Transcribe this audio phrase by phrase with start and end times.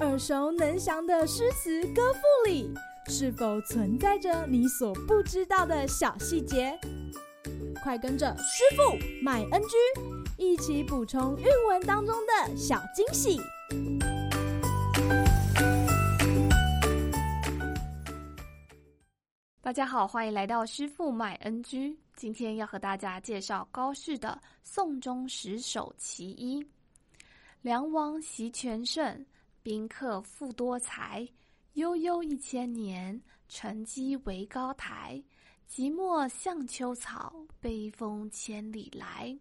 [0.00, 2.72] 耳熟能详的诗词歌赋里，
[3.08, 6.78] 是否存在着你所不知道的小细节？
[7.82, 9.76] 快跟着师傅麦恩居
[10.36, 13.38] 一起补充韵文当中的小惊喜！
[19.60, 21.94] 大家好，欢迎来到师傅麦恩居。
[22.16, 24.28] 今天要和大家介绍高适的
[24.64, 26.60] 《宋中十首其一》：
[27.62, 29.26] 梁王袭权胜。
[29.64, 31.28] 宾客富多才，
[31.74, 35.20] 悠悠一千年，沉积为高台。
[35.68, 39.36] 寂寞向秋草，悲风千里来。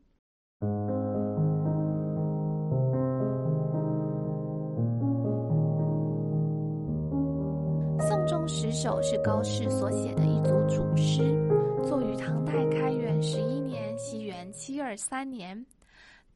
[8.10, 11.22] 《宋中十首》是高适所写的一组组诗，
[11.88, 15.66] 作于唐代开元十一年（西元七二三年）。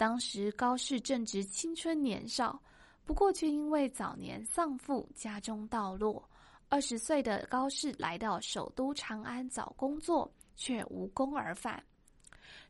[0.01, 2.59] 当时高适正值青春年少。
[3.05, 6.27] 不过，却因为早年丧父，家中道落。
[6.69, 11.83] 二十岁的高适来到首都长安找工作，却无功而返。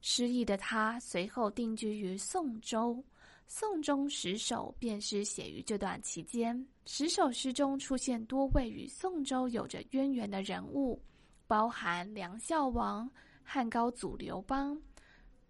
[0.01, 2.95] 失意的他随后定居于宋州，
[3.47, 6.67] 《宋中十首》便是写于这段期间。
[6.85, 11.01] 十首诗中出现多位与宋州有着渊源的人物，
[11.47, 13.09] 包含梁孝王、
[13.41, 14.77] 汉高祖刘邦、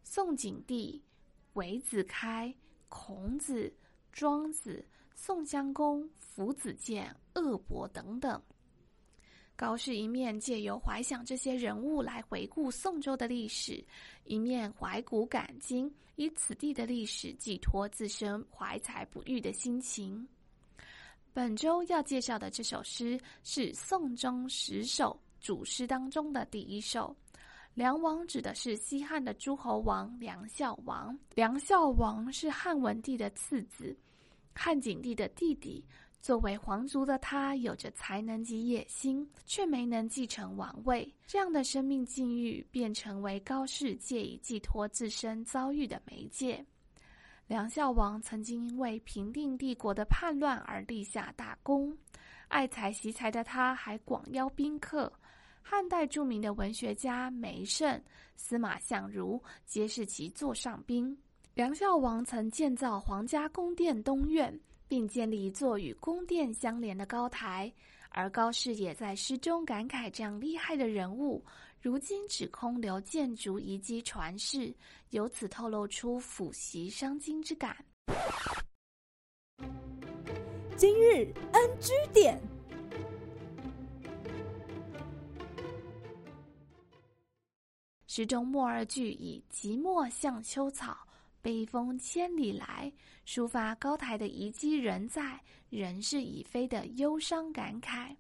[0.03, 1.01] 宋景帝、
[1.53, 2.53] 韦子开、
[2.89, 3.73] 孔子。
[4.13, 4.85] 庄子、
[5.15, 8.41] 宋襄公、夫子监、鄂伯等等。
[9.55, 13.81] 高适一面借由怀想这些人物来回顾宋州的历史，
[14.25, 20.27] 一面怀古感今，以此地的历史寄托自身怀才不遇的心情。
[21.31, 27.15] 本周要介绍的这首诗是《宋中十首》主诗当中的第一首。
[27.73, 31.17] 梁王指的是西汉的诸侯王梁孝王。
[31.35, 33.97] 梁孝王是汉文帝的次子，
[34.53, 35.83] 汉景帝的弟弟。
[36.21, 41.11] 作为皇族的他，有着才能及野心，却没能继承王位。
[41.25, 46.63] 这样的生命境遇，便成为高士借以寄托自身遭遇的媒介。
[47.47, 51.97] 梁孝王曾经因为平定帝国的叛乱而立下大功，
[52.49, 55.11] 爱才惜才的他，还广邀宾客。
[55.61, 58.01] 汉代著名的文学家梅圣、
[58.35, 61.17] 司马相如皆是其座上宾。
[61.53, 67.71] 梁孝王曾建造皇家宫殿东苑，并建立一座与宫殿相连的高台。
[68.13, 71.41] 而高适也在诗中感慨，这样厉害的人物，
[71.79, 74.75] 如今只空留建筑遗迹传世，
[75.11, 77.73] 由此透露出抚昔伤今之感。
[80.75, 82.50] 今日 NG 点。
[88.13, 90.97] 诗中末二句以“寂寞向秋草，
[91.41, 92.91] 悲风千里来”
[93.25, 95.39] 抒发高台的遗迹仍在，
[95.69, 98.13] 人事已非的忧伤感慨。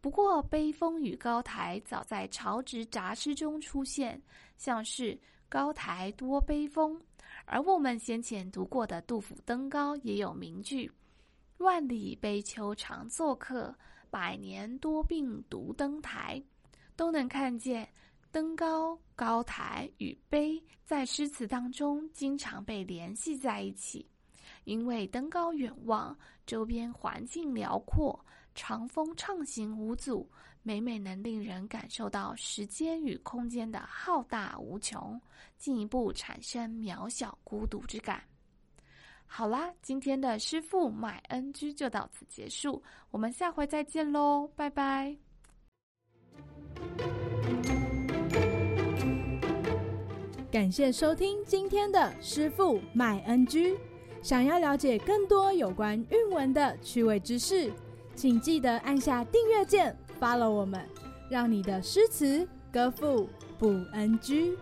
[0.00, 4.20] 不过，悲风与高台早在曹植杂诗中出现，
[4.56, 5.16] 像是
[5.48, 7.00] “高台多悲风”，
[7.46, 10.90] 而我们先前读过的杜甫《登高》也有名句
[11.58, 13.72] ：“万里悲秋常作客，
[14.10, 16.42] 百年多病独登台”，
[16.96, 17.88] 都能看见。
[18.32, 24.08] 登高、高台与悲在诗词当中经常被联系在一起，
[24.64, 28.18] 因为登高远望，周边环境辽阔，
[28.54, 30.28] 长风畅行无阻，
[30.62, 35.20] 每每能令人感受到时间与空间的浩大无穷，
[35.58, 38.22] 进一步产生渺小孤独之感。
[39.26, 45.29] 好啦，今天的师傅麦恩居就到此结束，我们下回再见喽，拜拜。
[50.50, 53.78] 感谢收听今天的师傅麦恩居。
[54.20, 57.70] 想要了解更多有关韵文的趣味知识，
[58.16, 60.84] 请记得按下订阅键，follow 我们，
[61.30, 63.28] 让你的诗词歌赋
[63.60, 64.56] 不 NG。